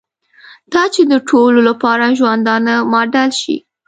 [0.73, 3.57] دا چې د ټولو لپاره ژوندانه ماډل شي.